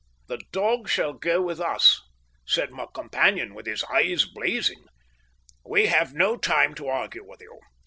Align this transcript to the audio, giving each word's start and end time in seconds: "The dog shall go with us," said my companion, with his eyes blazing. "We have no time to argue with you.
"The 0.25 0.39
dog 0.51 0.89
shall 0.89 1.13
go 1.13 1.43
with 1.43 1.59
us," 1.61 2.01
said 2.43 2.71
my 2.71 2.87
companion, 2.91 3.53
with 3.53 3.67
his 3.67 3.83
eyes 3.83 4.25
blazing. 4.25 4.85
"We 5.63 5.85
have 5.85 6.11
no 6.15 6.37
time 6.37 6.73
to 6.73 6.87
argue 6.87 7.23
with 7.23 7.41
you. 7.41 7.59